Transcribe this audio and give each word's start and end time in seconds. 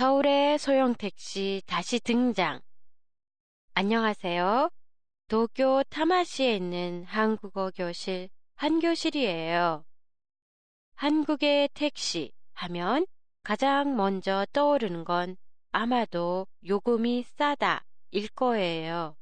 서울의 0.00 0.58
소형 0.58 0.94
택시 0.94 1.60
다시 1.66 2.00
등장. 2.00 2.62
안녕하세요. 3.74 4.70
도쿄 5.28 5.82
타마시에 5.90 6.56
있는 6.56 7.04
한국어 7.04 7.70
교실 7.70 8.30
한교실이에요. 8.54 9.84
한국의 10.94 11.68
택시 11.74 12.32
하면 12.54 13.06
가장 13.42 13.94
먼저 13.94 14.46
떠오르는 14.54 15.04
건 15.04 15.36
아마도 15.70 16.46
요금이 16.66 17.24
싸다 17.24 17.84
일 18.10 18.28
거예요. 18.28 19.18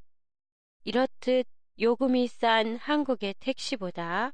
이렇듯 0.84 1.48
요금이 1.80 2.28
싼 2.28 2.76
한국의 2.76 3.34
택시보다 3.40 4.32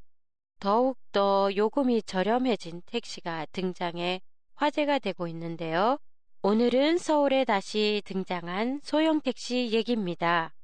더욱더 0.61 1.49
요금이 1.57 2.03
저렴해진 2.03 2.83
택시가 2.85 3.47
등장해 3.47 4.21
화제가 4.57 4.99
되고 4.99 5.27
있는데요. 5.27 5.97
오늘은 6.47 6.99
서울에 6.99 7.47
다시 7.47 8.03
등장한 8.05 8.81
소형 8.83 9.23
택시 9.23 9.71
얘기입니다. 9.73 10.55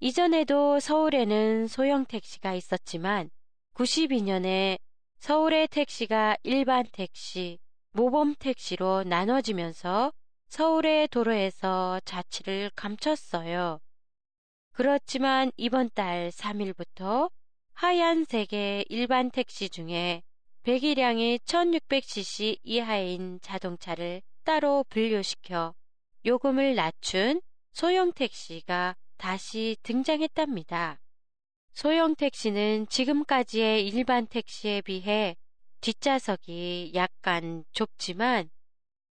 이전에도 0.00 0.80
서울에는 0.80 1.66
소형 1.66 2.06
택시가 2.06 2.54
있었지만 2.54 3.28
92년에 3.74 4.78
서울의 5.18 5.68
택시가 5.68 6.38
일반 6.44 6.86
택시, 6.92 7.58
모범 7.92 8.36
택시로 8.38 9.02
나눠지면서 9.02 10.14
서울의 10.48 11.08
도로에서 11.08 12.00
자취를 12.06 12.70
감췄어요. 12.74 13.80
그렇지만 14.72 15.52
이번 15.58 15.90
달 15.94 16.30
3일부터 16.30 17.30
하얀색의 17.74 18.86
일반 18.88 19.30
택시 19.30 19.68
중에 19.68 20.22
배기량이 20.62 21.40
1600cc 21.40 22.60
이하인 22.62 23.38
자동차를 23.42 24.22
따로 24.44 24.84
분류시켜 24.90 25.74
요금을 26.24 26.74
낮춘 26.74 27.40
소형 27.72 28.12
택시가 28.12 28.94
다시 29.16 29.76
등장했답니다. 29.82 31.00
소형 31.72 32.14
택시는 32.14 32.86
지금까지의 32.88 33.86
일반 33.88 34.26
택시에 34.26 34.80
비해 34.82 35.36
뒷좌석이 35.80 36.92
약간 36.94 37.64
좁지만 37.72 38.50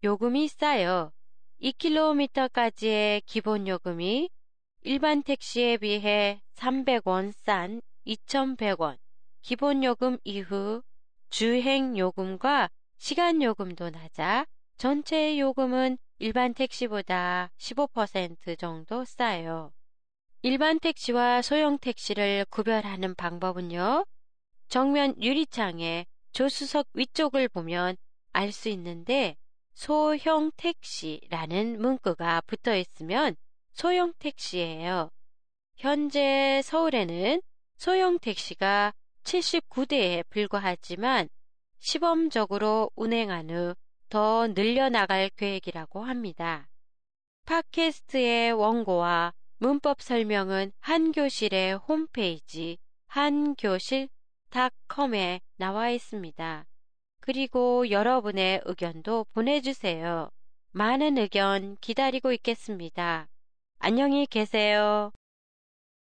요금이 0.05 0.49
싸요. 0.49 1.13
2km까지의 1.63 3.23
기본 3.25 3.67
요금이 3.69 4.31
일반 4.83 5.23
택시에 5.23 5.77
비해 5.77 6.41
300원 6.55 7.33
싼 7.33 7.81
2,100원, 8.07 8.99
기본 9.43 9.85
요금 9.85 10.19
이후 10.25 10.83
주행 11.29 11.97
요금과 11.97 12.71
시간 12.97 13.43
요금도 13.43 13.91
낮아 13.91 14.47
전체 14.81 15.39
요금은 15.39 15.99
일반 16.21 16.55
택시보다 16.55 17.51
15% 17.59 18.59
정도 18.59 19.05
싸요. 19.05 19.75
일반 20.41 20.81
택시와 20.81 21.43
소형 21.43 21.77
택시를 21.77 22.47
구별하는 22.49 23.15
방법은요. 23.15 24.07
정면 24.69 25.23
유리창에 25.23 26.07
조수석 26.33 26.89
위쪽을 26.95 27.49
보면 27.49 27.99
알 28.33 28.53
수 28.53 28.71
있는데 28.71 29.37
소형 29.75 30.51
택시라는 30.57 31.79
문구가 31.79 32.41
붙어 32.47 32.75
있으면 32.75 33.37
소형 33.75 34.15
택시예요. 34.19 35.11
현재 35.77 36.63
서울에는 36.65 37.43
소형 37.77 38.19
택시가 38.19 38.95
79대에 39.25 40.25
불과하지만 40.31 41.29
시범적으로 41.81 42.91
운행한 42.97 43.51
후 43.51 43.75
더 44.11 44.49
늘려나갈 44.49 45.31
계획이라고 45.31 46.03
합니다. 46.03 46.69
팟캐스트의 47.47 48.53
원고와 48.53 49.33
문법 49.59 50.03
설명은 50.03 50.73
한교실의 50.81 51.77
홈페이지 51.77 52.79
한교실닷컴에 53.07 54.11
나와 55.57 55.91
있습니다. 55.91 56.67
그리고 57.21 57.89
여러분의 57.91 58.63
의견도 58.65 59.27
보내주세요. 59.33 60.31
많은 60.73 61.17
의견 61.17 61.77
기다리고 61.81 62.33
있겠습니다. 62.33 63.29
안녕히 63.79 64.27
계세요. 64.27 65.13